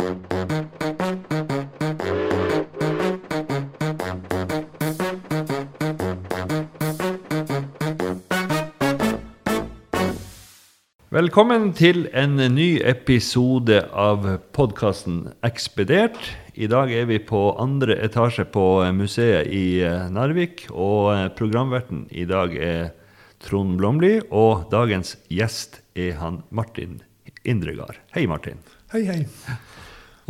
[0.00, 0.14] Velkommen
[11.76, 14.24] til en ny episode av
[14.56, 16.16] podkasten Ekspedert.
[16.56, 20.64] I dag er vi på andre etasje på museet i eh, Narvik.
[20.72, 22.96] Og eh, programverten i dag er
[23.44, 27.04] Trond Blomli, og dagens gjest er han Martin
[27.44, 28.00] Indregard.
[28.16, 28.64] Hei, Martin.
[28.94, 29.26] Hei, hei.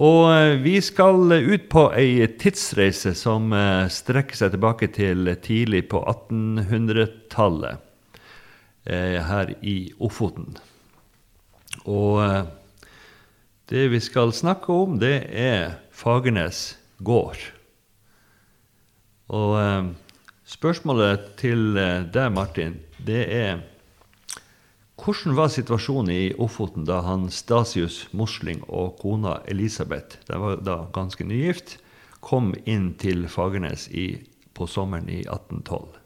[0.00, 3.52] Og eh, vi skal ut på ei tidsreise som
[3.92, 7.86] strekker seg tilbake til tidlig på 1800-tallet
[8.90, 10.56] her i Ofoten.
[11.88, 12.44] Og eh,
[13.70, 17.38] det vi skal snakke om, det er Fagernes gård.
[19.30, 19.90] Og eh,
[20.44, 23.62] spørsmålet til eh, deg, Martin, det er
[25.00, 30.82] hvordan var situasjonen i Ofoten da han Stasius Mosling og kona Elisabeth, de var da
[30.94, 31.78] ganske nygift,
[32.20, 34.20] kom inn til Fagernes i,
[34.54, 35.96] på sommeren i 1812?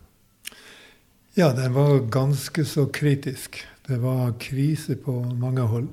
[1.35, 3.59] Ja, den var ganske så kritisk.
[3.87, 5.89] Det var krise på mange hold.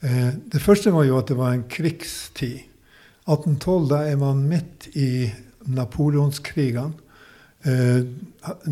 [0.00, 2.64] Eh, det første var jo at det var en krigstid.
[3.28, 5.28] 1812, da er man midt i
[5.68, 6.96] napoleonskrigene.
[7.68, 8.00] Eh,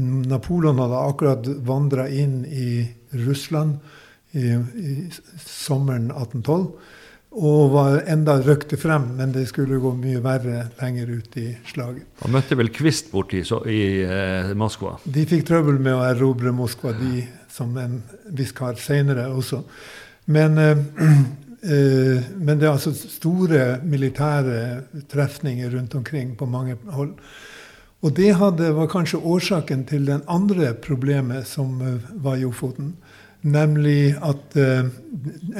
[0.00, 2.70] Napoleon hadde akkurat vandra inn i
[3.12, 3.78] Russland
[4.36, 4.94] i, i
[5.44, 6.96] sommeren 1812
[7.38, 12.06] og var enda røkte frem, men det skulle gå mye verre lenger ut i slaget.
[12.22, 14.96] Han møtte vel Kvist borti i eh, Moskva?
[15.04, 16.94] De fikk trøbbel med å erobre Moskva.
[16.96, 18.00] De som en
[18.36, 19.60] viss kar seinere også.
[20.32, 20.80] Men, eh,
[21.74, 27.14] eh, men, det er altså store militære trefninger rundt omkring på mange hold.
[28.02, 32.94] Og det hadde, var kanskje årsaken til den andre problemet som uh, var i Ofoten.
[33.42, 34.86] Nemlig at eh,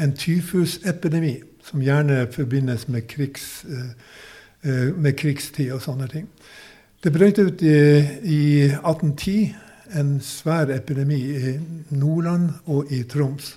[0.03, 6.27] en tyfusepidemi, som gjerne forbindes med, krigs, eh, med krigstid og sånne ting.
[7.05, 7.77] Det brøt ut i,
[8.27, 8.41] i
[8.73, 9.55] 1810
[9.95, 11.53] en svær epidemi i
[11.91, 13.57] Nordland og i Troms.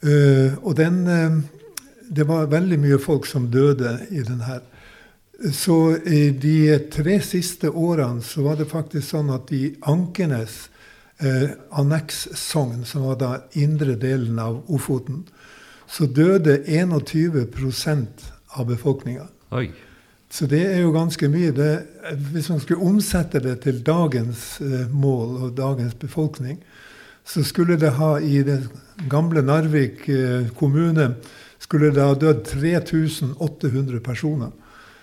[0.00, 1.42] Uh, og den uh,
[2.16, 4.60] Det var veldig mye folk som døde i den her.
[5.40, 10.66] Så i de tre siste årene så var det faktisk sånn at i Ankenes
[11.24, 11.48] uh,
[11.80, 15.22] annekssogn, som var da indre delen av Ofoten,
[15.90, 18.26] så døde 21%
[18.58, 19.26] av befolkninga.
[20.30, 21.50] Så det er jo ganske mye.
[21.56, 21.70] Det,
[22.30, 26.60] hvis man skulle omsette det til dagens eh, mål og dagens befolkning,
[27.26, 28.60] så skulle det ha i det
[29.10, 31.16] gamle Narvik eh, kommune
[31.58, 34.54] skulle det ha dødd 3800 personer.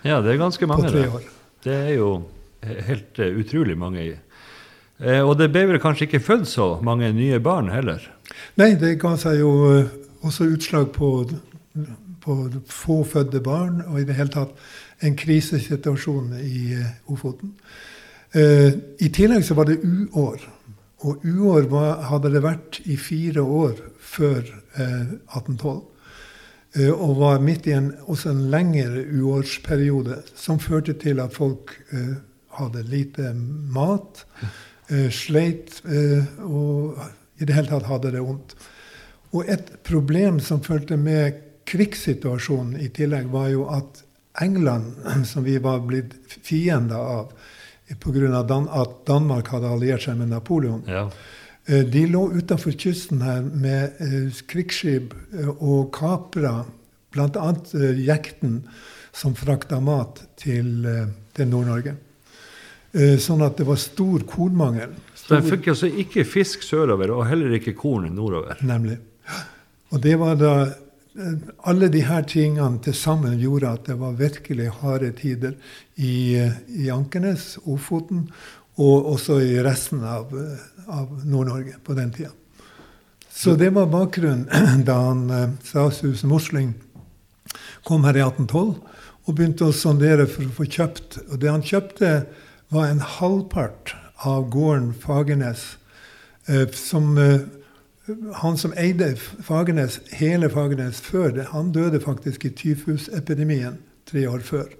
[0.04, 0.88] Ja, det er ganske mange.
[0.88, 1.28] På tre år.
[1.64, 2.10] Det er jo
[2.88, 4.06] helt uh, utrolig mange.
[4.98, 8.02] Uh, og det ble vel kanskje ikke født så mange nye barn heller?
[8.58, 9.90] Nei, det ga seg jo uh,
[10.26, 11.12] også utslag på,
[12.24, 12.38] på
[12.70, 14.54] få fødte barn, og i det hele tatt
[15.06, 16.74] en krisesituasjon i
[17.06, 17.54] Ofoten.
[18.34, 20.42] I tillegg så var det uår.
[21.06, 24.42] Og uår var, hadde det vært i fire år før
[24.74, 25.78] uh, 1812.
[26.76, 31.72] og var midt i en, også en lengre uårsperiode som førte til at folk
[32.58, 33.30] hadde lite
[33.72, 34.26] mat,
[35.14, 35.80] sleit
[36.44, 36.98] og
[37.38, 38.54] i det hele tatt hadde det vondt.
[39.36, 44.02] Og et problem som fulgte med krigssituasjonen i tillegg, var jo at
[44.42, 44.94] England,
[45.30, 47.32] som vi var blitt fiender av
[48.00, 48.42] pga.
[48.42, 51.08] Dan at Danmark hadde alliert seg med Napoleon, ja.
[51.68, 56.62] Eh, de lå utafor kysten her med eh, krigsskip eh, og kapra
[57.12, 57.48] bl.a.
[57.96, 58.62] jekten
[59.12, 60.84] som frakta mat til,
[61.34, 61.94] til Nord-Norge.
[63.20, 64.92] Sånn at det var stor kornmangel.
[65.16, 68.60] Så de fikk altså ikke fisk sørover, og heller ikke korn nordover?
[68.68, 68.98] Nemlig.
[69.90, 70.52] Og det var da
[71.68, 75.56] alle de her tingene til sammen gjorde at det var virkelig harde tider
[75.96, 76.36] i,
[76.68, 78.28] i Ankenes, Ofoten,
[78.78, 80.36] og også i resten av,
[80.88, 82.30] av Nord-Norge på den tida.
[83.30, 84.48] Så det var bakgrunnen
[84.88, 86.72] da han eh, Stasius Mosling
[87.86, 88.74] kom her i 1812
[89.28, 91.20] og begynte å sondere for å få kjøpt.
[91.28, 92.12] Og det han kjøpte,
[92.72, 93.94] var en halvpart
[94.28, 95.76] av gården Fagernes,
[96.48, 97.46] eh, som eh,
[98.40, 104.40] han som eide Fagernes, hele Fagernes før det, han døde faktisk i tyfusepidemien tre år
[104.44, 104.72] før.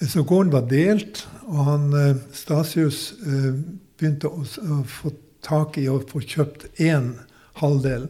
[0.00, 1.88] Så gården var delt, og han,
[2.32, 3.60] Stasius eh,
[4.00, 4.44] begynte å,
[4.88, 5.12] få
[5.44, 7.14] tak i å få kjøpt én
[7.60, 8.08] halvdel.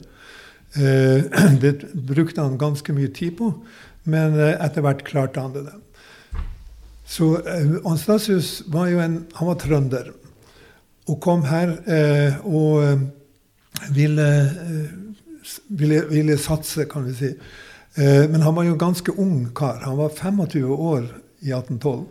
[0.79, 1.29] Eh,
[1.63, 3.53] det brukte han ganske mye tid på,
[4.11, 5.77] men etter hvert klarte han det.
[7.11, 7.35] Så
[7.91, 10.13] Anstasius var jo en, han var trønder
[11.11, 11.73] og kom her.
[12.47, 13.09] og
[13.91, 14.51] ville,
[15.69, 17.31] ville, ville, satse, kan vi si.
[17.95, 19.83] Eh, men han var jo ganske ung kar.
[19.85, 21.03] Han var 25 år
[21.41, 22.07] i 1812.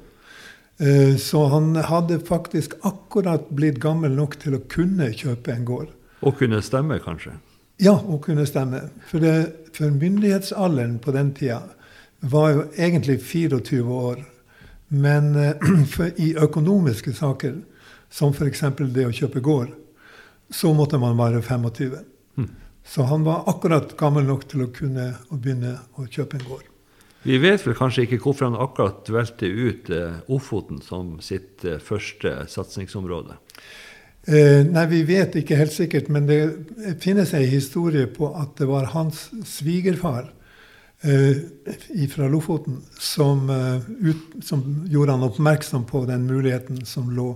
[0.79, 5.89] Eh, så han hadde faktisk akkurat blitt gammel nok til å kunne kjøpe en gård.
[6.23, 7.33] Og kunne stemme, kanskje?
[7.83, 8.85] Ja, og kunne stemme.
[9.07, 11.61] For, det, for myndighetsalderen på den tida
[12.19, 14.23] var jo egentlig 24 år.
[14.87, 15.67] Men eh,
[16.25, 17.59] i økonomiske saker,
[18.09, 18.63] som f.eks.
[18.95, 19.75] det å kjøpe gård,
[20.49, 21.99] så måtte man være 25.
[22.39, 22.49] Mm.
[22.87, 26.67] Så han var akkurat gammel nok til å kunne å begynne å kjøpe en gård.
[27.23, 31.81] Vi vet vel kanskje ikke hvorfor han akkurat valgte ut eh, Ofoten som sitt eh,
[31.83, 33.35] første satsingsområde?
[34.29, 36.39] Eh, nei, vi vet ikke helt sikkert, men det
[37.03, 40.29] finnes en historie på at det var hans svigerfar
[41.03, 47.31] eh, fra Lofoten som, uh, ut, som, gjorde han oppmerksom på den muligheten som lå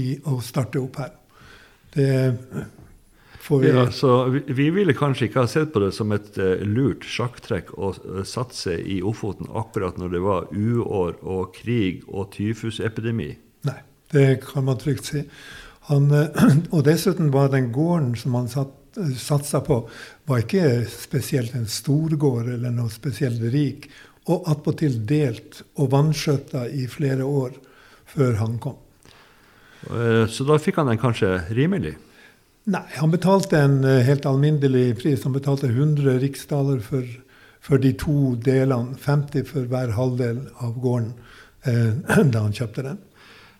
[0.00, 1.12] i å starte opp her.
[1.94, 2.08] Det
[3.50, 3.68] vi...
[3.68, 7.04] Ja, så vi, vi, ville kanskje ikke ha sett på det som et uh, lurt
[7.04, 13.34] sjakktrekk å uh, satse i Ofoten akkurat når det var uår og krig og tyfusepidemi.
[13.68, 13.76] Nei,
[14.14, 15.24] det kan man trygt si.
[15.90, 18.72] Han, uh, og dessuten var den gården som han satt,
[19.20, 19.82] satsa på,
[20.30, 23.90] var ikke spesielt en storgård eller noe spesielt rik.
[24.32, 27.58] Og attpåtil delt og vanskjøtta i flere år
[28.08, 28.78] før han kom.
[30.32, 31.92] Så da fikk han den kanskje rimelig?
[32.64, 35.24] Nei, han betalte en eh, helt alminnelig pris.
[35.26, 37.04] Han betalte 100 riksdaler for,
[37.60, 38.96] for, de to delene.
[38.96, 41.12] 50 for hver halvdel av gården
[41.68, 41.90] eh,
[42.32, 43.02] da han kjøpte den.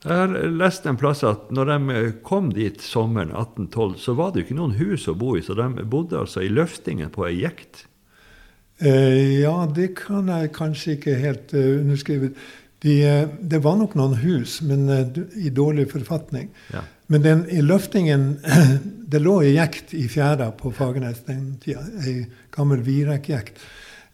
[0.05, 1.99] Jeg har lest en plass at når de
[2.29, 5.57] kom dit sommeren 1812, så var det jo ikke noen hus å bo i, så
[5.57, 7.87] de bodde altså i løftingen på ei jekt.
[8.85, 12.33] Eh, ja, det kan jeg kanskje ikke helt uh, underskrive.
[12.85, 16.51] De, uh, det var nok noen hus, men uh, i dårlig forfatning.
[16.73, 16.85] Ja.
[17.07, 18.39] Men den, i løftingen
[19.15, 21.85] Det lå ei jekt i fjæra på Fagernes den tida.
[22.03, 23.61] Ei gammel virekkjekt.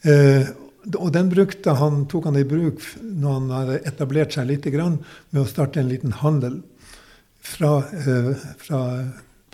[0.03, 0.49] Eh,
[0.97, 1.31] og den
[1.79, 4.99] han, tok han i bruk når han hadde etablert seg litt grann,
[5.31, 6.59] med å starte en liten handel
[7.41, 8.81] fra, eh, fra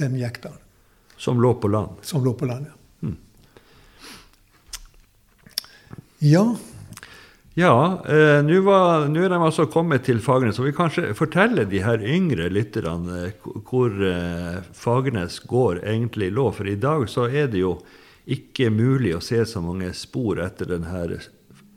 [0.02, 0.50] den jekta.
[1.16, 2.02] Som lå på land?
[2.02, 3.06] Som lå på land, ja.
[3.06, 3.16] Hmm.
[6.18, 6.44] Ja,
[7.56, 10.58] ja, eh, nå er de altså kommet til Fagernes.
[10.61, 16.50] Og vi kanskje fortelle de her yngre lytterne eh, hvor eh, Fagernes gård egentlig lå.
[16.53, 17.79] For i dag så er det jo
[18.29, 21.17] ikke mulig å se så mange spor etter den her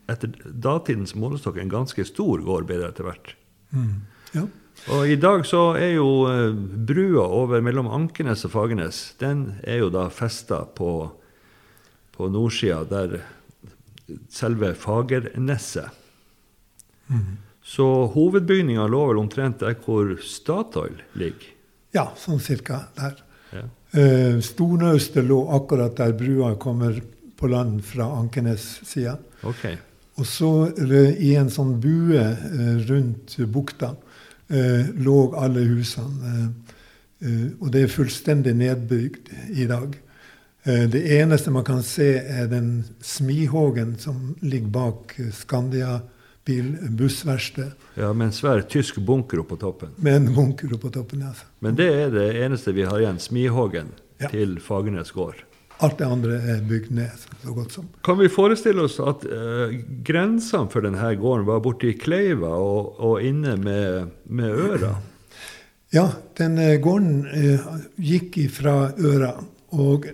[0.09, 3.35] Etter datidens målestokk en ganske stor gård ble det etter hvert.
[3.69, 3.91] Mm.
[4.33, 4.47] Ja.
[4.95, 6.49] Og i dag så er jo eh,
[6.89, 10.93] brua over mellom Ankenes og Fagernes den er jo da festa på,
[12.15, 13.19] på nordsida, der
[14.29, 15.89] selve Fagerneset.
[17.09, 17.37] Mm.
[17.63, 21.51] Så hovedbygninga lå vel omtrent der hvor Statoil ligger?
[21.93, 23.19] Ja, sånn cirka der.
[23.53, 23.65] Ja.
[23.99, 26.97] Eh, Stornaustet lå akkurat der brua kommer
[27.37, 29.17] på land fra Ankenes-sida.
[29.47, 29.77] Okay.
[30.19, 33.93] Og så i en sånn bue eh, rundt bukta
[34.49, 36.49] eh, lå alle husene.
[37.59, 39.97] Og det er fullstendig nedbygd i dag.
[40.63, 45.99] Eh, det eneste man kan se, er den smihågen som ligger bak Skandia
[46.45, 47.71] bil, bussverksted.
[47.95, 49.93] Ja, Med en svær tysk bunker oppå toppen.
[49.95, 51.33] Med en bunker oppå toppen, ja.
[51.59, 53.19] Men det er det eneste vi har igjen.
[53.21, 54.31] Smihågen ja.
[54.31, 55.45] til Fagernes gård.
[55.79, 57.27] Alt det andre er bygd ned.
[57.43, 57.85] så godt som.
[58.03, 59.71] Kan vi forestille oss at uh,
[60.03, 64.97] grensene for denne gården var borti Kleiva og, og inne med, med Øra?
[65.95, 69.37] Ja, den gården uh, gikk fra Øra
[69.71, 70.09] og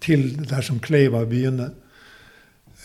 [0.00, 1.72] til der som Kleiva begynner.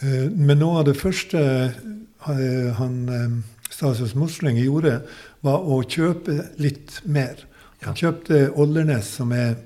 [0.01, 3.35] Eh, men noe av det første eh, han eh,
[3.69, 4.99] statsråd Mosling gjorde,
[5.45, 7.45] var å kjøpe litt mer.
[7.85, 9.57] Han kjøpte Oldernes, som er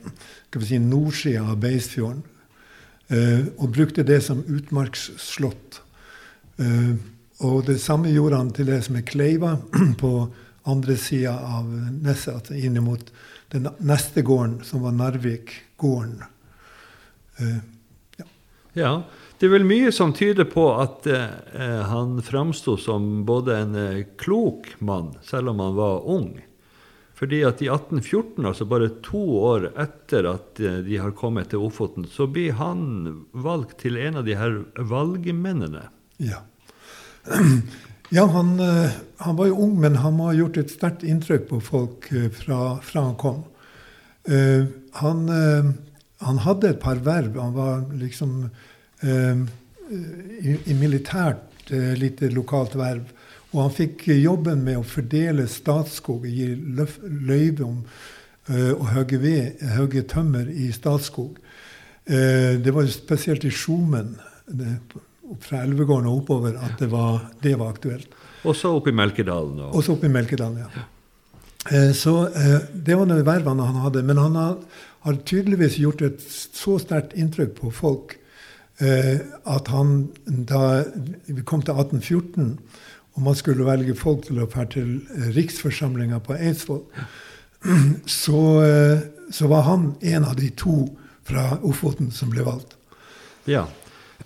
[0.49, 2.23] skal si, nordsida av Beisfjorden,
[3.09, 5.79] og brukte det som utmarksslott.
[7.45, 9.53] Og det samme gjorde han til det som er Kleiva,
[10.01, 10.11] på
[10.69, 13.13] andre sida av neset, altså inn mot
[13.53, 16.19] den neste gården, som var Narvik-gården.
[17.39, 17.57] Eh,
[18.19, 18.29] ja.
[18.73, 18.93] ja.
[19.39, 24.01] Det er vel mye som tyder på at eh, han framsto som både en eh,
[24.19, 26.33] klok mann, selv om han var ung.
[27.15, 31.63] Fordi at i 1814, altså bare to år etter at eh, de har kommet til
[31.63, 34.59] Ofoten, så blir han valgt til en av de her
[34.91, 35.87] valgmennene.
[36.19, 36.43] Ja.
[38.09, 41.43] Ja, han, eh, han, var jo ung, men han må ha gjort et sterkt inntrykk
[41.51, 42.07] på folk
[42.39, 43.43] fra, fra han kom.
[44.97, 45.19] Han
[46.25, 47.37] han hadde et par verv.
[47.39, 48.35] Han var liksom
[49.01, 49.41] eh,
[49.89, 53.13] i, i, militært eh, lite lokalt verv.
[53.53, 57.79] Og han fikk jobben med å fordele Statskog, gi løyve om
[58.51, 61.39] eh, å hogge ved, hogge tømmer i Statskog.
[62.05, 64.15] Eh, det var spesielt i Skjomen
[65.43, 68.15] fra Elvegården og oppover at det var, det var aktuelt.
[68.47, 69.59] Også oppe i Melkedalen?
[69.65, 69.75] Og...
[69.79, 70.87] Også oppe i Melkedalen, ja.
[71.67, 74.03] Eh, så eh, Det var de vervene han hadde.
[74.07, 74.55] Men han har,
[75.05, 78.17] har tydeligvis gjort et så sterkt inntrykk på folk
[78.83, 80.83] eh, at han da
[81.27, 82.57] vi kom til 1814
[83.19, 84.99] og man skulle velge folk til å dra til
[85.35, 86.85] riksforsamlinga på Eidsvoll,
[88.21, 88.41] så,
[89.27, 90.85] så, var han en av de to
[91.27, 92.77] fra Ofoten som ble valgt.
[93.49, 93.65] Ja.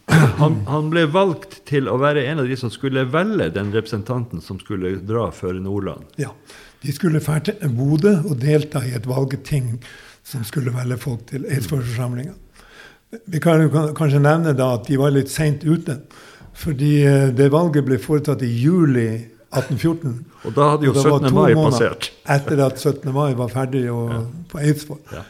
[0.05, 4.43] Han, han, ble valgt til å være en av de som skulle velge den representanten
[4.43, 6.05] som skulle dra for Nordland.
[6.19, 6.33] Ja.
[6.83, 9.77] De skulle dra til Bodø og delta i et valgeting
[10.23, 12.33] som skulle velge folk til Eidsvollsforsamlinga.
[13.29, 15.99] Vi kan kanskje nevne da at de var litt seint ute.
[16.53, 19.07] Fordi eh, det valget ble foretatt i juli
[19.53, 20.17] 1814.
[20.43, 21.29] Og da hadde jo 17.
[21.33, 22.09] mai passert.
[22.29, 23.09] Etter at 17.
[23.13, 24.21] mai var ferdig og, ja.
[24.51, 25.01] på Eidsvoll.
[25.13, 25.23] Ja.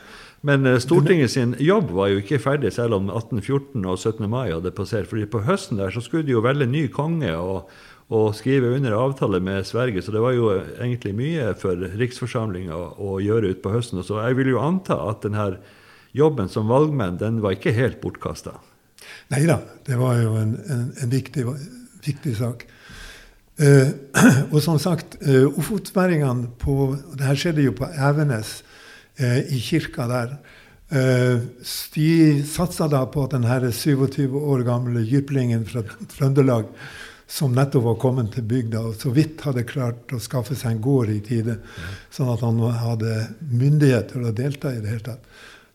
[0.43, 4.27] Men uh, Stortinget sin jobb var jo ikke ferdig selv om 1814 og 17.
[4.27, 5.07] mai hadde passert.
[5.07, 7.69] fordi på høsten der så skulle de jo velge ny konge og,
[8.13, 10.01] og skrive under avtale med Sverige.
[10.03, 14.03] Så det var jo egentlig mye for riksforsamlinga å gjøre utpå høsten.
[14.03, 15.55] Så jeg vil jo anta at denne
[16.13, 18.57] jobben som valgmenn den var ikke helt bortkasta.
[19.33, 19.57] Nei da,
[19.87, 21.47] det var jo en, en, en viktig,
[22.05, 22.67] viktig, sak.
[23.57, 23.89] Eh,
[24.53, 28.61] og som sagt, eh, ofotværingene på Det her skjedde jo på Evenes
[29.15, 30.37] Eh, i kirka der.
[30.89, 31.39] Eh,
[31.93, 35.83] de satsa da på at denne 27 år gamle jyplingen fra
[36.15, 36.65] Trøndelag,
[37.33, 40.83] som nettopp var kommet til bygda og så vidt hadde klart å skaffe seg en
[40.85, 41.57] gård i tide,
[42.13, 43.15] sånn at han hadde
[43.49, 45.23] myndighet til å delta i det hele tatt,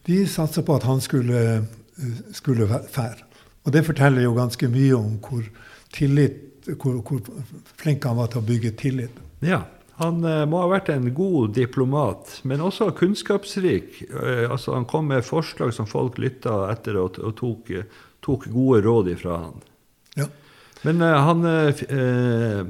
[0.06, 1.64] de satsa på at han skulle,
[2.36, 3.26] skulle fære.
[3.66, 5.42] Og det forteller jo ganske mye om hvor,
[5.92, 7.26] tillit, hvor, hvor
[7.82, 9.18] flink han var til å bygge tillit.
[9.44, 9.64] Ja,
[9.98, 14.04] han eh, må ha vært en god diplomat, men også kunnskapsrik.
[14.06, 17.72] Eh, altså, han kom med forslag som folk lytta etter og, og tok,
[18.24, 19.64] tok, gode råd ifra han.
[20.22, 20.28] Ja.
[20.86, 22.66] Men uh, han, uh,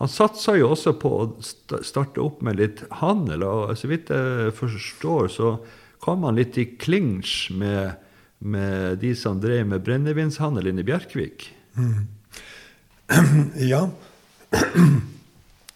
[0.00, 3.44] han satsa jo også på å starte opp med litt handel.
[3.46, 5.54] og Så vidt jeg forstår, så
[6.00, 7.96] kom han litt i klinsj med,
[8.38, 11.50] med de som drev med brennevinshandel inne i Bjerkvik.
[11.78, 12.00] Mm.
[13.70, 13.88] Ja.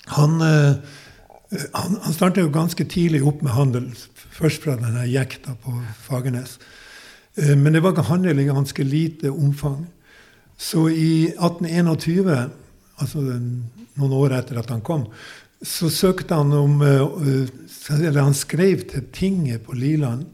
[0.05, 3.87] Han, han, han starta jo ganske tidlig opp med handel,
[4.37, 5.73] først fra denne jekta på
[6.05, 6.59] Fagernes.
[7.57, 9.87] Men det var handel i ganske lite omfang.
[10.57, 12.35] Så i 1821,
[13.03, 15.09] altså noen år etter at han kom,
[15.65, 17.49] så søkte han om eh,
[17.95, 20.27] Eller han skrev til tinget på Liland,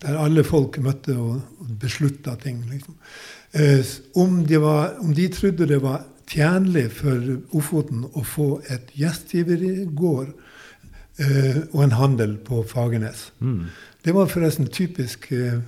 [0.00, 1.40] der alle folk møtte og
[1.80, 2.62] beslutta ting.
[2.70, 2.94] Liksom.
[4.16, 7.20] Om de, var, om de trodde det var tjenlig for
[7.58, 10.30] Ofoten å få et gjestgivergård
[11.20, 13.30] eh, og en handel på Fagernes.
[13.40, 13.66] Mm.
[14.04, 15.60] Det var forresten typisk eh,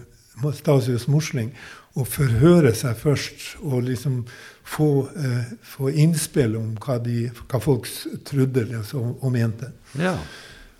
[0.56, 1.52] Stasius Mosling
[1.98, 4.22] å forhøre seg først og liksom
[4.64, 7.88] få, eh, få innspill om hva, de, hva folk
[8.24, 9.72] trodde liksom, og mente.
[10.00, 10.16] Ja.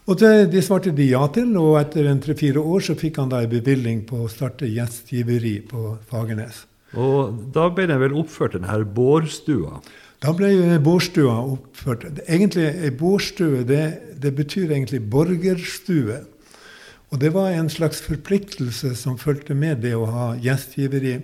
[0.09, 3.30] Og det, de svarte de ja til, og etter en tre-fire år så fikk han
[3.30, 6.64] da en bevilgning på å starte gjestgiveri på Fagernes.
[6.99, 9.78] Og da ble den vel oppført, denne bårstua?
[10.23, 12.04] Da ble bårstua oppført.
[12.26, 13.85] Egentlig, Ei bårstue det,
[14.23, 16.21] det, betyr egentlig borgerstue.
[17.12, 21.19] Og det var en slags forpliktelse som fulgte med det å ha gjestgiveri.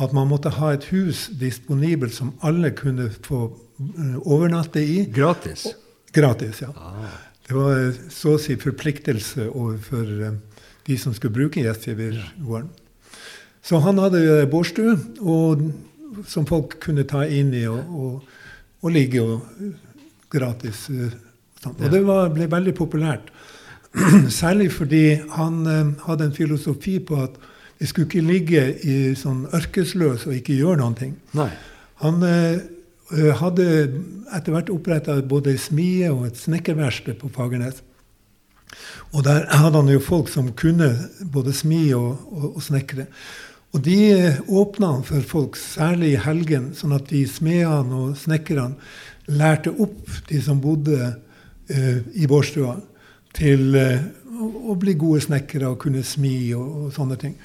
[0.00, 5.02] At man måtte ha et hus disponibelt som alle kunne få eh, overnatte i.
[5.12, 5.66] Gratis?
[6.12, 6.70] Gratis, ja.
[6.76, 7.08] Ah.
[7.48, 10.36] Det var så å si forpliktelse overfor eh,
[10.86, 12.70] de som skulle bruke gjestgivergården.
[13.64, 14.94] Så han hadde bårstue
[16.28, 18.38] som folk kunne ta inn i og, og,
[18.80, 19.42] og ligge og
[20.32, 20.86] gratis.
[20.92, 21.16] Eh,
[21.60, 21.76] sånn.
[21.76, 23.32] Og det var, ble veldig populært.
[24.40, 25.04] Særlig fordi
[25.34, 27.38] han eh, hadde en filosofi på at
[27.80, 31.14] det skulle ikke ligge i sånn ørkesløs og ikke gjøre noen ting.
[31.38, 31.48] Nei.
[32.04, 32.60] Han eh,
[33.40, 33.66] hadde
[34.36, 37.82] etter hvert oppretta både ei smie og et snekkerverksted på Fagernes.
[39.10, 40.92] Og der hadde han jo folk som kunne
[41.32, 43.08] både smi og, og, og snekre.
[43.74, 43.96] Og de
[44.50, 48.74] åpna for folk, særlig i helgen, sånn at de smedene og snekkerne
[49.30, 50.98] lærte opp de som bodde
[51.70, 52.76] eh, i bårstua,
[53.36, 54.00] til eh,
[54.40, 57.36] å bli gode snekkere og kunne smi og, og sånne ting.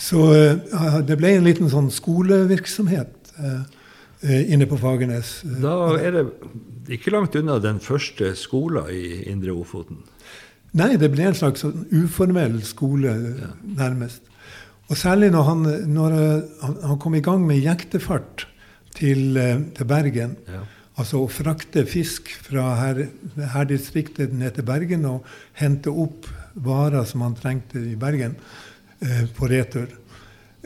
[0.00, 5.40] Så eh, det ble en liten sånn skolevirksomhet eh, inne på Fagernes.
[5.62, 6.26] Da er det
[6.96, 10.02] ikke langt unna den første skolen i Indre Ofoten?
[10.78, 13.12] Nei, det ble en slags sånn uformell skole,
[13.76, 14.24] nærmest.
[14.88, 16.14] Og særlig når han, når
[16.62, 18.46] han kom i gang med jektefart
[18.96, 19.36] til,
[19.76, 20.38] til Bergen.
[20.48, 20.62] Ja.
[21.00, 23.06] Altså å frakte fisk fra her,
[23.54, 28.36] her distriktet ned til Bergen og hente opp varer som han trengte i Bergen,
[29.00, 29.88] eh, på retur.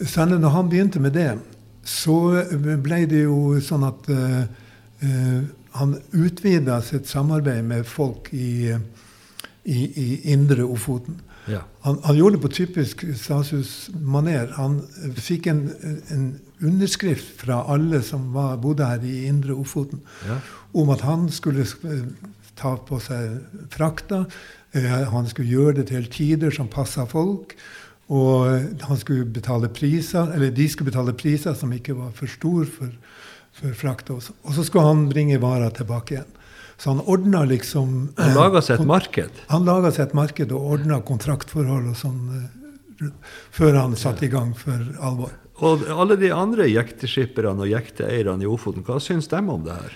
[0.02, 1.30] Særlig når han begynte med det,
[1.86, 2.42] så
[2.82, 4.42] ble det jo sånn at uh,
[5.06, 5.44] uh,
[5.78, 8.74] han utvida sitt samarbeid med folk i,
[9.62, 11.20] i, i indre Ofoten.
[11.46, 11.62] Ja.
[11.84, 14.50] Han, han, gjorde det på typisk Stasius-maner.
[14.58, 14.80] Han
[15.14, 15.62] fikk en,
[16.10, 16.24] en,
[16.64, 20.38] underskrift fra alle som var, bodde her i indre Ofoten, Ja.
[20.74, 21.66] om at han skulle
[22.56, 24.26] ta på seg frakta.
[24.72, 27.54] Han skulle gjøre det til tider som passa folk.
[28.08, 28.46] Og
[28.86, 32.92] han skulle betale priser, eller de skulle betale priser som ikke var for store for,
[33.52, 34.14] for frakta.
[34.14, 36.32] Og så skulle han bringe varer tilbake igjen.
[36.78, 39.30] Så han ordna liksom Han laga seg et marked?
[39.48, 42.48] Han laga seg et marked og ordna kontraktforhold og sånn
[43.50, 45.32] før han satte i gang for alvor.
[45.64, 49.94] Og alle de andre jekteskipperne og jekteeierne i Ofoten, hva syns de om det her?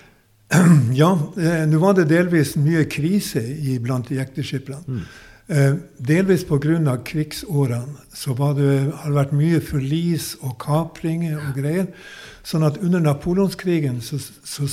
[1.00, 4.80] Ja, eh, nå var det delvis mye krise i, blant jekteskipperne.
[4.86, 5.04] Mm.
[5.50, 6.96] Eh, delvis pga.
[7.04, 11.86] krigsårene så var det, har det vært mye forlis og kapringer og greier.
[12.42, 14.66] Sånn at under napoleonskrigen så, så,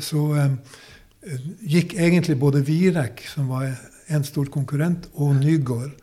[0.00, 0.52] så eh,
[1.62, 3.70] gikk egentlig både Virek, som var
[4.08, 6.01] en stor konkurrent, og Nygård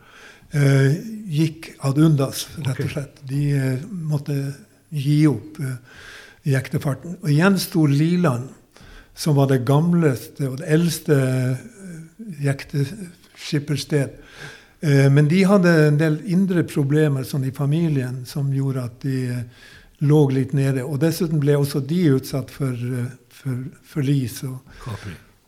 [0.52, 0.96] eh,
[1.30, 3.20] gikk ad undas, rett og slett.
[3.28, 4.36] De eh, måtte
[4.90, 5.76] gi opp eh,
[6.50, 7.18] jektefarten.
[7.22, 8.48] Og igjen sto Liland,
[9.14, 11.18] som var det gamleste og det eldste
[12.40, 14.16] jekteskippersted.
[14.80, 19.20] Eh, men de hadde en del indre problemer sånn i familien som gjorde at de
[20.00, 20.84] lå litt nede.
[20.86, 22.76] Og dessuten ble også de utsatt for,
[23.28, 24.62] for forlis og,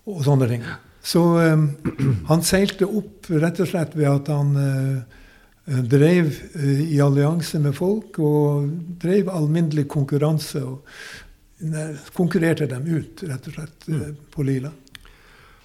[0.04, 0.66] og sånne ting.
[1.02, 1.70] Så um,
[2.28, 7.74] han seilte opp rett og slett ved at han uh, drev uh, i allianse med
[7.76, 8.68] folk og
[9.02, 10.62] drev alminnelig konkurranse.
[10.62, 10.86] og
[12.14, 14.70] Konkurrerte dem ut, rett og slett, uh, på Lila.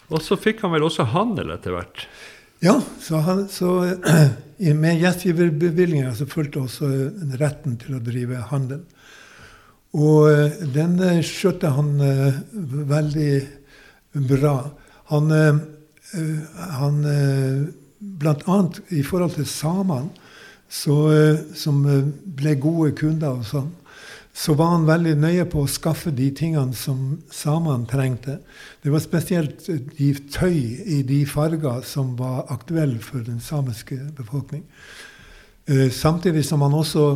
[0.08, 2.08] Og så fikk han vel også handel etter hvert?
[2.63, 3.75] Ja, så, han, så
[4.82, 6.89] med gjestgiverbevilgninga så fulgte også
[7.38, 8.82] retten til å drive handel.
[9.98, 11.94] Og den skjøtte han
[12.89, 13.32] veldig
[14.27, 14.57] bra.
[15.11, 15.31] Han,
[16.77, 17.03] han
[17.98, 20.11] Blant annet i forhold til samene,
[20.70, 21.79] som
[22.37, 23.72] ble gode kunder og sånn,
[24.37, 28.37] så var han veldig nøye på å skaffe de tingene som samene trengte.
[28.83, 29.65] Det var spesielt
[29.98, 34.61] de tøy i de farger som var aktuelle for den samiske befolkning.
[35.65, 37.07] Eh, samtidig som han også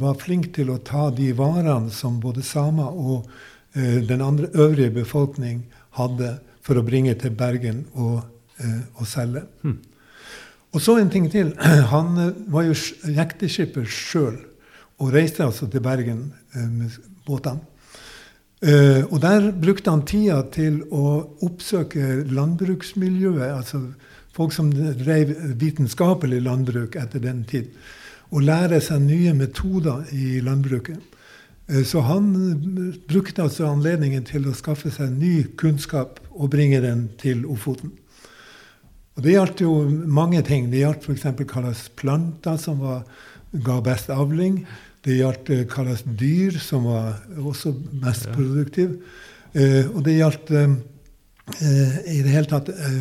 [0.00, 3.28] var flink til å ta de varene som både samer og
[3.76, 5.66] eh, den andre øvrige befolkning
[6.00, 8.20] hadde, for å bringe til Bergen og,
[8.60, 9.44] eh, og selge.
[9.62, 9.78] Mm.
[10.70, 11.54] Og så en ting til.
[11.94, 12.14] Han
[12.52, 12.76] var jo
[13.10, 14.38] jekteskipper sjøl
[15.00, 16.96] og reiste altså til Bergen eh, med
[17.26, 17.66] båtene.
[18.60, 21.14] Eh, og der brukte han tida til å
[21.46, 23.80] oppsøke landbruksmiljøet, altså
[24.36, 27.70] folk som drev vitenskapelig landbruk etter den tid,
[28.30, 31.00] og lære seg nye metoder i landbruket.
[31.70, 32.28] Eh, så han
[33.08, 37.94] brukte altså anledningen til å skaffe seg ny kunnskap og bringe den til Ofoten.
[39.18, 39.72] Og det gjaldt jo
[40.08, 40.70] mange ting.
[40.72, 41.26] Det gjaldt f.eks.
[41.26, 43.02] hva slags planter som var,
[43.52, 44.62] ga best avling.
[45.04, 48.36] Det gjaldt eh, hva slags dyr som var også mest ja.
[48.36, 49.00] produktive.
[49.52, 50.74] Eh, og det gjaldt eh,
[52.14, 52.98] i det hele tatt eh,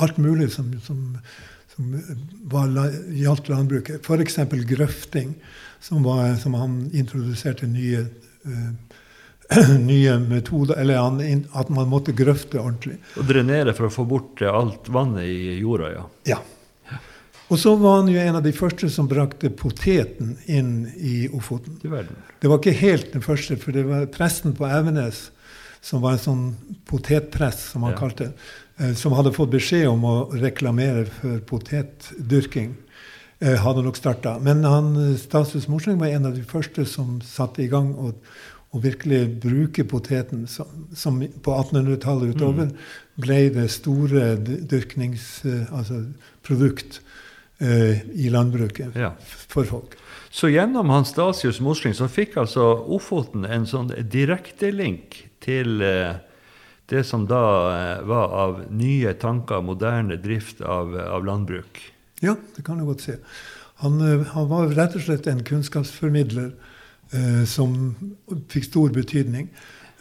[0.00, 1.00] alt mulig som, som,
[1.74, 1.90] som
[2.52, 2.72] var,
[3.12, 4.00] gjaldt landbruket.
[4.06, 4.40] F.eks.
[4.70, 5.34] grøfting,
[5.80, 8.04] som, var, som, han introduserte nye,
[8.46, 11.20] uh, nye metoder Eller han,
[11.52, 13.00] at man måtte grøfte ordentlig.
[13.18, 16.06] Og drenere for å få bort alt vannet i jorda, ja.
[16.36, 16.40] Ja.
[17.50, 21.80] Og så var han jo en av de første som brakte poteten inn i Ofoten.
[21.82, 25.32] Det var ikke helt den første, for det var presten på Evenes,
[25.82, 26.44] som var en sånn
[26.86, 27.98] potetprest, som han ja.
[27.98, 32.76] kalte det, som hadde fått beskjed om å reklamere for potetdyrking.
[33.40, 34.34] Hadde nok starta.
[34.44, 38.10] Men han, Stasius Morseng var en av de første som satte i gang å,
[38.70, 42.74] og virkelig bruke poteten, som, som på 1800-tallet utover mm.
[43.24, 45.72] ble det store dyrkningsprodukt.
[45.72, 46.04] Altså,
[47.60, 49.10] i landbruket ja.
[49.20, 49.92] for folk.
[50.32, 56.14] Så gjennom Hans Stasius Mosling så fikk altså Ofoten en sånn direktelink til eh,
[56.88, 57.42] det som da
[57.74, 61.82] eh, var av nye tanker, moderne drift av, av landbruk?
[62.20, 63.16] Ja, det kan du godt si.
[63.80, 66.50] Han, han, var rett og slett en kunnskapsformidler
[67.16, 67.94] eh, som
[68.52, 69.48] fikk stor betydning.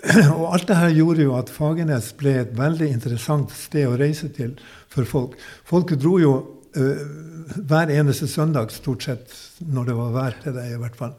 [0.35, 4.31] Og alt det her gjorde jo at Fagernes ble et veldig interessant sted å reise
[4.35, 4.57] til
[4.91, 5.37] for folk.
[5.67, 6.33] Folk dro jo
[6.75, 7.05] eh,
[7.55, 9.31] hver eneste søndag, stort sett,
[9.63, 11.15] når det var vær til det, i hvert fall,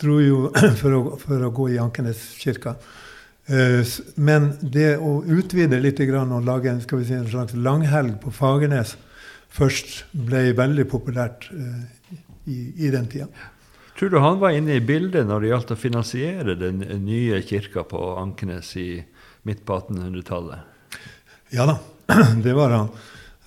[0.00, 0.40] dro jo
[0.80, 2.78] for å, for å gå i Ankeneskirka.
[3.52, 3.84] Eh,
[4.16, 8.96] men det å utvide litt og lage en, si, en slags langhelg på Fagernes
[9.48, 11.84] først ble veldig populært uh,
[12.48, 13.28] i, i, den tida.
[13.98, 17.82] Tror du han var inne i bildet når det gjaldt å finansiere den nye kirka
[17.88, 18.90] på Ankenes i
[19.48, 20.74] midt på 1800-tallet?
[21.54, 21.78] Ja da,
[22.44, 22.90] det var han.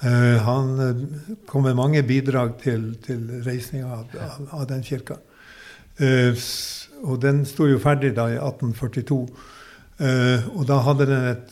[0.01, 1.01] Uh, han uh,
[1.45, 5.19] kom med mange bidrag til, til reisninga av, av, av, den kirka.
[6.01, 6.33] Uh,
[7.05, 9.21] og den sto jo ferdig da i 1842.
[10.01, 11.51] og da hadde den et,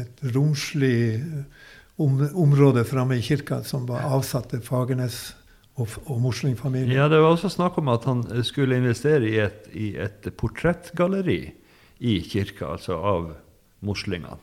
[0.00, 1.20] et romslig
[1.96, 5.34] om, området framme i kirka som var avsatt til Fagernes
[5.80, 6.94] og, og Moslingfamilien.
[6.96, 11.42] Ja, Det var også snakk om at han skulle investere i et, i et portrettgalleri
[12.02, 13.34] i kirka, altså av
[13.86, 14.40] moslingene.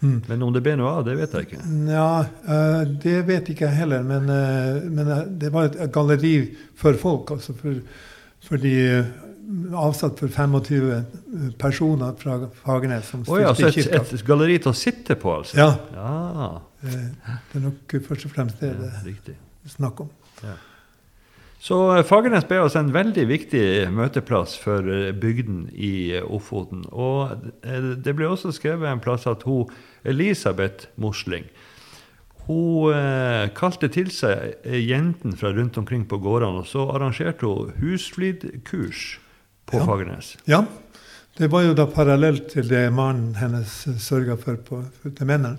[0.00, 0.18] Mm.
[0.28, 1.62] Men om det ble noe av, det vet jeg ikke.
[1.90, 2.10] Ja,
[2.46, 4.04] uh, Det vet ikke jeg heller.
[4.06, 6.36] Men, uh, men uh, det var et galleri
[6.78, 7.32] for folk.
[7.34, 7.80] altså for,
[8.46, 8.76] for de
[9.72, 13.08] avsatt for 25 personer fra Fagernes.
[13.08, 15.56] som oh, ja, så et, et, galleri til å sitte på, altså?
[15.58, 15.70] Ja.
[15.94, 16.48] ja.
[16.82, 20.10] Det er nok først og fremst det det er snakk om.
[20.44, 20.56] Ja.
[21.58, 24.84] Så Fagernes ble altså en veldig viktig møteplass for
[25.18, 26.84] bygden i Ofoten.
[26.92, 27.34] Og
[27.64, 29.72] det ble også skrevet en plass at hun
[30.06, 31.48] Elisabeth Mosling
[32.48, 37.74] hun eh, kalte til seg jentene fra rundt omkring på gårdene, og så arrangerte hun
[37.76, 39.18] husflidkurs
[39.68, 39.86] på ja.
[39.86, 40.34] Fagernes.
[40.48, 40.64] Ja,
[41.38, 45.56] det var jo da parallelt til det mannen hennes sørga for, på, til mennene.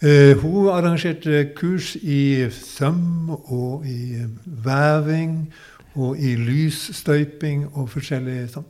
[0.00, 4.22] Eh, hun arrangerte kurs i søm og i
[4.64, 5.52] veving
[5.98, 8.64] og i lysstøyping og forskjellig sånn.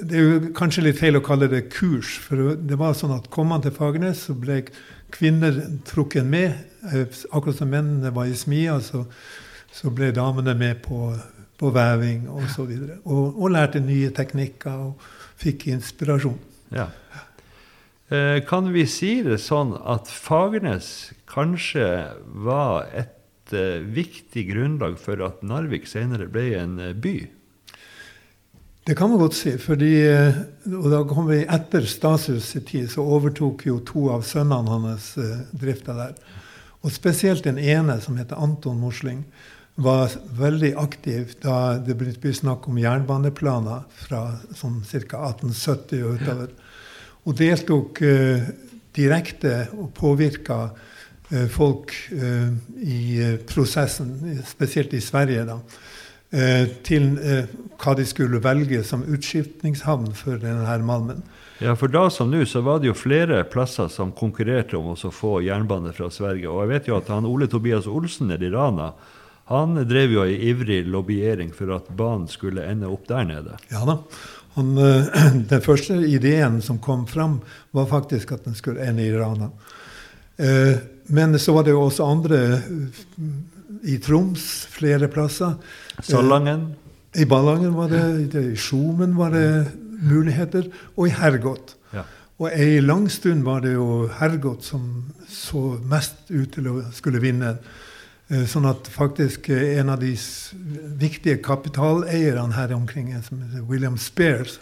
[0.00, 3.30] Det er jo kanskje litt feil å kalle det kurs, for det var sånn at
[3.32, 4.62] kom man til Fagernes, så ble
[5.12, 5.56] kvinner
[5.88, 6.60] trukket med.
[6.92, 9.06] Eh, akkurat som mennene var i smia, så,
[9.72, 11.14] så ble damene med på,
[11.60, 12.64] på veving osv.
[12.64, 16.38] Og, så og, og lærte nye teknikker og fikk inspirasjon.
[16.74, 16.88] Ja.
[18.10, 21.86] Eh, kan vi si det sånn at Fagernes kanskje
[22.42, 27.14] var et eh, viktig grunnlag for at Narvik senere ble en by?
[28.88, 29.54] Det kan man godt si.
[29.62, 30.40] fordi, eh,
[30.72, 35.12] og da kom vi Etter Stasius' tid så overtok jo to av sønnene hans
[35.52, 36.18] drifta der.
[36.82, 39.22] Og spesielt den ene, som heter Anton Mosling,
[39.80, 44.22] var veldig aktiv da det ble snakk om jernbaneplaner fra
[44.56, 45.22] sånn ca.
[45.32, 46.54] 1870 og utover.
[47.28, 48.50] Og deltok uh,
[48.96, 53.00] direkte og påvirka uh, folk i
[53.48, 55.46] prosessen, spesielt i Sverige.
[55.48, 55.60] da
[56.30, 57.48] Eh, til eh,
[57.82, 61.24] hva de skulle velge som utskiftningshavn for denne malmen.
[61.58, 65.10] Ja, for da som nå så var det jo flere plasser som konkurrerte om å
[65.10, 66.46] få jernbane fra Sverige.
[66.46, 68.92] Og jeg vet jo at han Ole Tobias Olsen nede i Rana
[69.50, 73.58] han drev jo ei ivrig lobbyering for at banen skulle ende opp der nede.
[73.72, 73.98] Ja da.
[74.56, 75.20] Han, eh,
[75.52, 77.40] den første ideen som kom fram,
[77.76, 79.50] var faktisk at den skulle ende i Rana.
[81.12, 82.38] Men så var det jo også andre
[83.84, 85.58] i Troms, flere plasser.
[86.00, 86.70] Salangen?
[87.12, 89.66] I Ballangen var det, i Skjomen var det
[90.00, 91.74] muligheter, og i Hergot.
[91.94, 92.04] Ja.
[92.40, 94.84] Og ei lang stund var det jo Hergot som
[95.28, 97.56] så mest ut til å skulle vinne.
[98.30, 100.12] Eh, sånn at faktisk en av de
[101.00, 104.60] viktige kapitaleierne her omkring, som heter William Spears,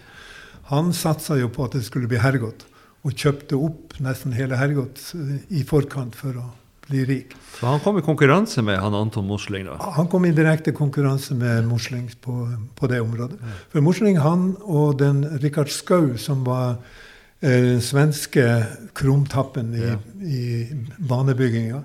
[0.70, 2.64] han satsa jo på at det skulle bli Hergot,
[3.04, 6.46] og kjøpte opp nesten hele Hergot eh, i forkant for å
[6.88, 7.34] bli rik.
[7.58, 9.68] Så han kom i konkurranse med han Anton Mosling?
[9.68, 9.76] da?
[9.98, 12.38] Han kom i direkte konkurranse med Mosling på,
[12.76, 13.36] på det området.
[13.68, 16.78] For Mosling han og den Rikard Skau, som var
[17.44, 18.48] eh, den svenske
[18.96, 20.00] krumtappen i, ja.
[20.24, 21.84] i banebygginga,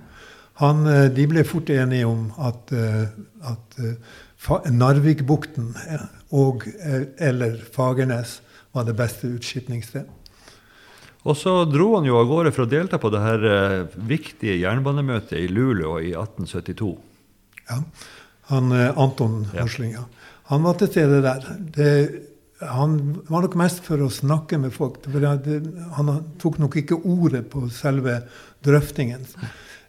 [0.64, 3.06] han, eh, de ble fort enige om at, eh,
[3.50, 5.70] at eh, Narvikbukten
[6.36, 6.66] og,
[7.18, 8.42] eller Fagernes
[8.76, 10.10] var det beste utskipningsstedet.
[11.24, 13.46] Og så dro han jo av gårde for å delta på det her
[13.96, 16.90] viktige jernbanemøtet i Luleå i 1872.
[17.70, 17.78] Ja.
[18.52, 20.04] Han, Anton Horsling, ja.
[20.52, 21.48] Han var til stede der.
[21.78, 21.94] Det,
[22.60, 22.98] han
[23.30, 25.00] var nok mest for å snakke med folk.
[25.08, 25.62] Det,
[25.96, 26.12] han
[26.44, 28.20] tok nok ikke ordet på selve
[28.68, 29.24] drøftingen.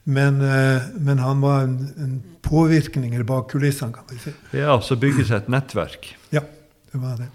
[0.05, 4.33] Men, eh, men han var en, en påvirkninger bak kulissene, kan vi si.
[4.59, 6.11] Ja, så bygge seg et nettverk.
[6.35, 6.45] Ja,
[6.93, 7.31] det var det.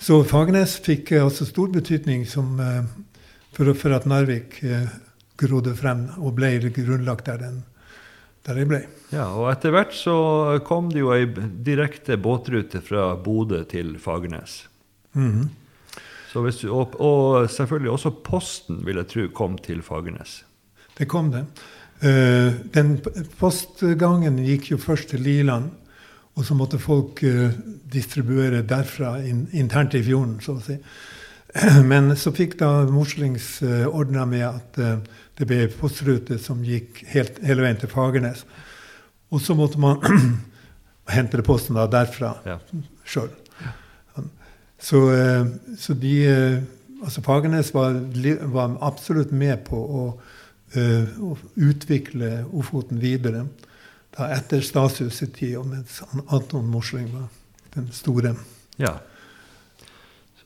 [0.00, 2.82] Så Fagernes fikk eh, altså stor betydning som, eh,
[3.56, 4.62] for, for, at Narvik
[5.36, 7.64] grodde frem og ble grunnlagt der den
[8.46, 8.78] der jeg ble.
[9.10, 10.16] Ja, og etter hvert så
[10.66, 11.26] kom det jo ei
[11.66, 14.68] direkte båtrute fra Bodø til Fagernes.
[15.14, 16.40] Mm -hmm.
[16.40, 20.44] hvis, og, og, selvfølgelig også Posten, vil jeg tro, kom til Fagernes.
[20.96, 21.44] Det kom det.
[22.02, 22.96] Uh, den
[23.40, 25.70] postgangen gikk jo først til Liland.
[26.36, 27.52] Og så måtte folk uh,
[27.92, 30.76] distribuere derfra in, internt i fjorden, så å si.
[31.92, 34.80] Men så fikk da Moslings uh, ordna med at
[35.36, 38.44] det ble postrute som gikk helt, hele veien til Fagernes.
[39.32, 40.00] Og så måtte man
[41.16, 42.58] hente posten da derfra Ja.
[43.06, 43.30] sjøl.
[44.78, 45.46] Så, eh,
[45.78, 46.62] så de eh,
[47.04, 47.92] Altså Fagernes var,
[48.52, 50.02] var absolutt med på å,
[50.74, 53.44] å utvikle Ofoten videre
[54.16, 57.28] da etter Stasius' tid, og mens Anton Mosling var
[57.76, 58.34] den store.
[58.76, 58.96] ja.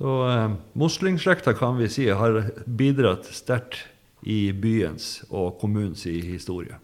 [0.01, 3.83] Så eh, Moslingslekta kan vi si har bidratt sterkt
[4.25, 6.79] i byens og kommunens historie.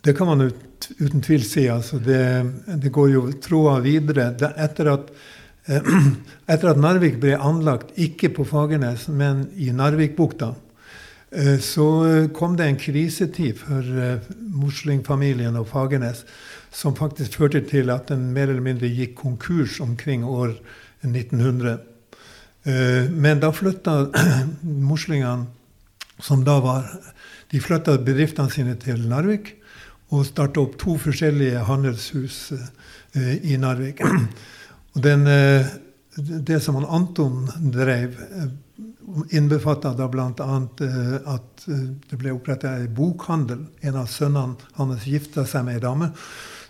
[0.00, 1.66] Det kan man ut, uten tvil si.
[1.68, 2.24] Altså det,
[2.80, 4.30] det går jo tråder videre.
[4.40, 5.12] Det, etter, at,
[5.68, 5.92] eh,
[6.54, 10.54] etter at Narvik ble anlagt, ikke på Fagernes, men i Narvikbukta,
[11.64, 11.84] så
[12.36, 14.18] kom det en krisetid for eh,
[15.56, 16.26] og Fagernes
[16.72, 20.54] som faktisk førte til at den mer eller mindre gikk konkurs omkring år
[21.04, 21.78] 1900.
[22.64, 24.06] Eh, Men da flytta
[24.90, 25.46] moslingene,
[26.20, 26.86] som da var
[27.52, 29.50] De flytta bedriftene sine til Narvik
[30.12, 34.00] og starta opp to forskjellige handelshus eh, i Narvik.
[34.94, 35.68] Og den, eh,
[36.16, 38.48] det som han Anton drev, eh,
[39.30, 40.28] innbefatta da bl.a.
[40.80, 43.64] Eh, at eh, det ble oppretta ei bokhandel.
[43.80, 46.12] En av sønnene hans gifta seg med ei dame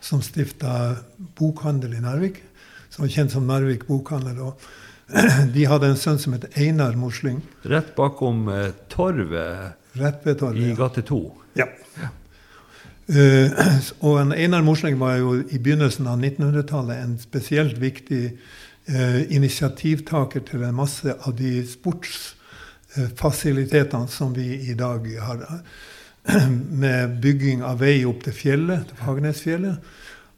[0.02, 0.96] som stifta
[1.38, 2.42] bokhandel i Narvik.
[2.90, 4.40] Som var kjent som Narvik bokhandel.
[4.48, 4.58] Og
[5.54, 7.42] de hadde en sønn som het Einar Mosling.
[7.68, 11.20] Rett bakom eh, torvet Rett ved torvet i gate 2.
[11.60, 11.68] Ja.
[13.12, 13.64] Eh,
[14.06, 18.24] og en Einar Mosling var jo i begynnelsen av 1900-tallet en spesielt viktig
[19.32, 25.38] initiativtaker til en masse av de sportsfasilitetene som vi i dag har.
[26.82, 29.76] Med bygging av vei opp til fjellet, til Fagernesfjellet.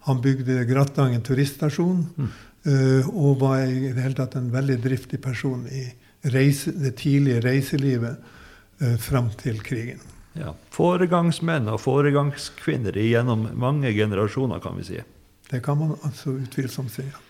[0.06, 2.00] Han bygde Grattangen turiststasjon.
[2.64, 5.84] eh, og var i det hele tatt en veldig driftig person i
[6.32, 8.16] reise, det tidlige reiselivet
[8.80, 10.00] uh, fram til krigen.
[10.34, 10.54] Ja.
[10.74, 15.02] Foregangsmenn og foregangskvinner gjennom mange generasjoner, kan vi si.
[15.50, 17.04] Det kan man altså utvilsomt si.
[17.04, 17.23] ja.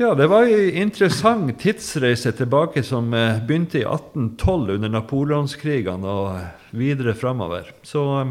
[0.00, 6.70] Ja, det var en interessant tidsreise tilbake som eh, begynte i 1812 under napoleonskrigene og
[6.70, 7.72] videre framover.
[7.82, 8.30] Så eh,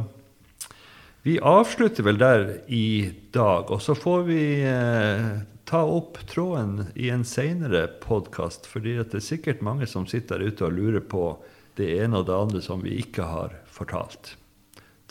[1.28, 5.28] vi avslutter vel der i dag, og så får vi eh,
[5.68, 10.56] ta opp tråden i en seinere podkast, fordi det er sikkert mange som sitter der
[10.56, 11.34] ute og lurer på
[11.76, 14.38] det ene og det andre som vi ikke har fortalt.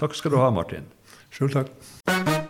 [0.00, 0.88] Takk skal du ha, Martin.
[1.28, 2.45] Sjøl takk.